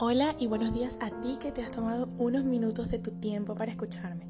[0.00, 3.56] Hola y buenos días a ti que te has tomado unos minutos de tu tiempo
[3.56, 4.28] para escucharme.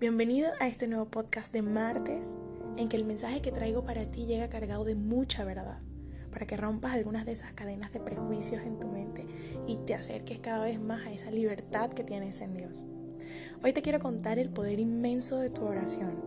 [0.00, 2.34] Bienvenido a este nuevo podcast de martes
[2.76, 5.80] en que el mensaje que traigo para ti llega cargado de mucha verdad,
[6.32, 9.26] para que rompas algunas de esas cadenas de prejuicios en tu mente
[9.68, 12.84] y te acerques cada vez más a esa libertad que tienes en Dios.
[13.62, 16.20] Hoy te quiero contar el poder inmenso de tu oración.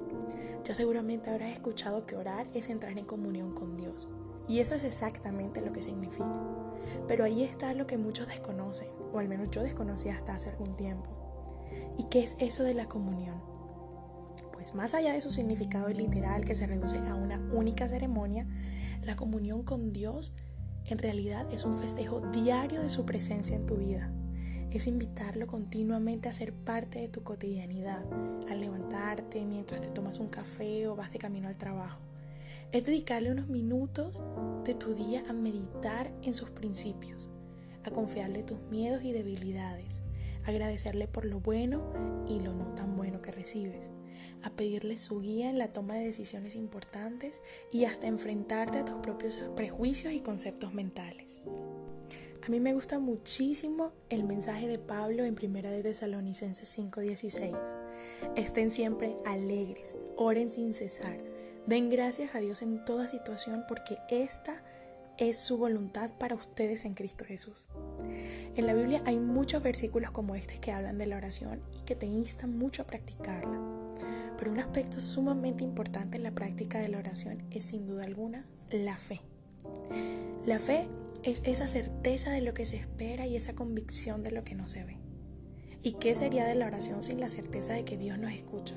[0.63, 4.07] Ya seguramente habrás escuchado que orar es entrar en comunión con Dios.
[4.47, 6.39] Y eso es exactamente lo que significa.
[7.07, 10.75] Pero ahí está lo que muchos desconocen, o al menos yo desconocía hasta hace algún
[10.75, 11.09] tiempo.
[11.97, 13.41] ¿Y qué es eso de la comunión?
[14.51, 18.47] Pues más allá de su significado literal que se reduce a una única ceremonia,
[19.01, 20.33] la comunión con Dios
[20.85, 24.11] en realidad es un festejo diario de su presencia en tu vida.
[24.71, 28.03] Es invitarlo continuamente a ser parte de tu cotidianidad,
[28.49, 31.99] al levantarte mientras te tomas un café o vas de camino al trabajo
[32.73, 34.23] es dedicarle unos minutos
[34.65, 37.29] de tu día a meditar en sus principios,
[37.83, 40.01] a confiarle tus miedos y debilidades,
[40.43, 43.91] a agradecerle por lo bueno y lo no tan bueno que recibes,
[44.41, 48.95] a pedirle su guía en la toma de decisiones importantes y hasta enfrentarte a tus
[48.95, 51.41] propios prejuicios y conceptos mentales.
[52.43, 57.55] A mí me gusta muchísimo el mensaje de Pablo en Primera de Tesalonicenses 5:16.
[58.35, 61.32] Estén siempre alegres, oren sin cesar
[61.65, 64.61] Den gracias a Dios en toda situación porque esta
[65.17, 67.67] es su voluntad para ustedes en Cristo Jesús.
[68.55, 71.95] En la Biblia hay muchos versículos como este que hablan de la oración y que
[71.95, 73.61] te instan mucho a practicarla.
[74.37, 78.45] Pero un aspecto sumamente importante en la práctica de la oración es sin duda alguna
[78.69, 79.21] la fe.
[80.45, 80.87] La fe
[81.23, 84.67] es esa certeza de lo que se espera y esa convicción de lo que no
[84.67, 84.97] se ve.
[85.81, 88.75] ¿Y qué sería de la oración sin la certeza de que Dios nos escucha?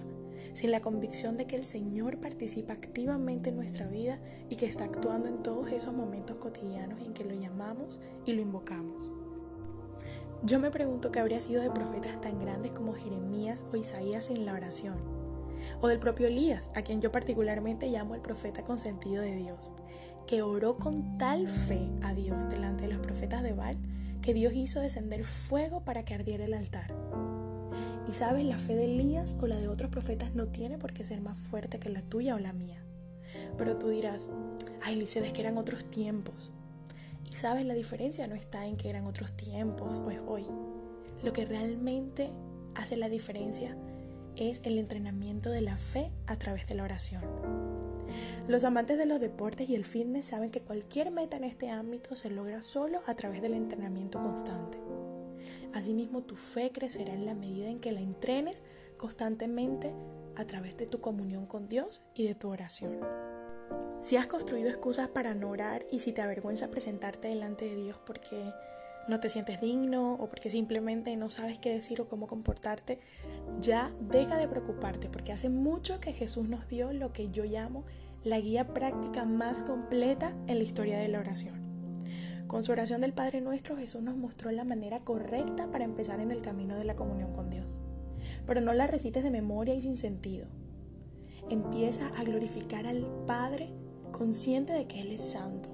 [0.57, 4.19] Sin la convicción de que el Señor participa activamente en nuestra vida
[4.49, 8.41] y que está actuando en todos esos momentos cotidianos en que lo llamamos y lo
[8.41, 9.11] invocamos.
[10.43, 14.47] Yo me pregunto qué habría sido de profetas tan grandes como Jeremías o Isaías sin
[14.47, 14.97] la oración,
[15.83, 19.73] o del propio Elías, a quien yo particularmente llamo el profeta consentido de Dios,
[20.27, 23.77] que oró con tal fe a Dios delante de los profetas de Baal
[24.23, 26.95] que Dios hizo descender fuego para que ardiera el altar.
[28.09, 31.05] Y sabes, la fe de Elías o la de otros profetas no tiene por qué
[31.05, 32.83] ser más fuerte que la tuya o la mía.
[33.59, 34.31] Pero tú dirás,
[34.83, 36.53] ay, Lice, es que eran otros tiempos.
[37.29, 40.47] Y sabes, la diferencia no está en que eran otros tiempos o es hoy.
[41.23, 42.31] Lo que realmente
[42.75, 43.77] hace la diferencia
[44.37, 47.23] es el entrenamiento de la fe a través de la oración.
[48.47, 52.15] Los amantes de los deportes y el fitness saben que cualquier meta en este ámbito
[52.15, 54.79] se logra solo a través del entrenamiento constante.
[55.73, 58.63] Asimismo, tu fe crecerá en la medida en que la entrenes
[58.97, 59.95] constantemente
[60.37, 63.01] a través de tu comunión con Dios y de tu oración.
[64.01, 67.99] Si has construido excusas para no orar y si te avergüenza presentarte delante de Dios
[68.07, 68.53] porque
[69.09, 72.99] no te sientes digno o porque simplemente no sabes qué decir o cómo comportarte,
[73.61, 77.85] ya deja de preocuparte porque hace mucho que Jesús nos dio lo que yo llamo
[78.25, 81.66] la guía práctica más completa en la historia de la oración.
[82.47, 86.31] Con su oración del Padre Nuestro, Jesús nos mostró la manera correcta para empezar en
[86.31, 87.81] el camino de la comunión con Dios.
[88.47, 90.47] Pero no la recites de memoria y sin sentido.
[91.51, 93.75] Empieza a glorificar al Padre
[94.13, 95.69] consciente de que Él es santo.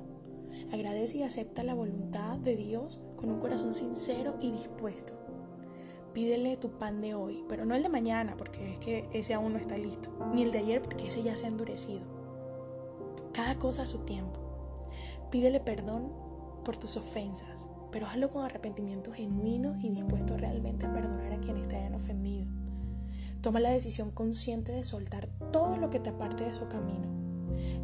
[0.72, 5.12] Agradece y acepta la voluntad de Dios con un corazón sincero y dispuesto.
[6.14, 9.52] Pídele tu pan de hoy, pero no el de mañana, porque es que ese aún
[9.52, 12.02] no está listo, ni el de ayer, porque ese ya se ha endurecido.
[13.34, 14.40] Cada cosa a su tiempo.
[15.30, 16.31] Pídele perdón
[16.62, 21.68] por tus ofensas, pero hazlo con arrepentimiento genuino y dispuesto realmente a perdonar a quienes
[21.68, 22.46] te hayan ofendido.
[23.40, 27.22] Toma la decisión consciente de soltar todo lo que te aparte de su camino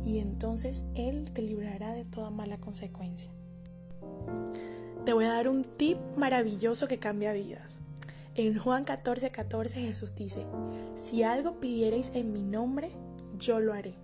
[0.04, 3.30] y entonces Él te librará de toda mala consecuencia.
[5.04, 7.78] Te voy a dar un tip maravilloso que cambia vidas.
[8.34, 10.46] En Juan 14:14 14 Jesús dice,
[10.94, 12.90] si algo pidierais en mi nombre,
[13.38, 13.94] yo lo haré.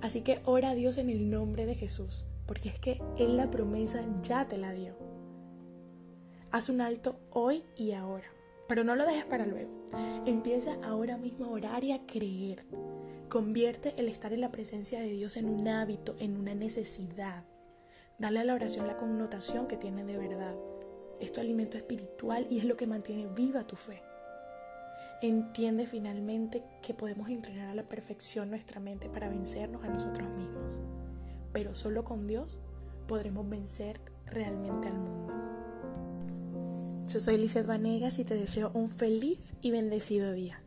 [0.00, 3.50] Así que ora a Dios en el nombre de Jesús porque es que Él la
[3.50, 4.96] promesa ya te la dio.
[6.50, 8.26] Haz un alto hoy y ahora,
[8.66, 9.70] pero no lo dejes para luego.
[10.24, 12.64] Empieza ahora mismo a orar y a creer.
[13.28, 17.44] Convierte el estar en la presencia de Dios en un hábito, en una necesidad.
[18.18, 20.56] Dale a la oración la connotación que tiene de verdad.
[21.20, 24.02] Es tu alimento espiritual y es lo que mantiene viva tu fe.
[25.20, 30.80] Entiende finalmente que podemos entrenar a la perfección nuestra mente para vencernos a nosotros mismos
[31.52, 32.58] pero solo con Dios
[33.06, 35.34] podremos vencer realmente al mundo.
[37.08, 40.60] Yo soy Lizeth Vanegas y te deseo un feliz y bendecido día.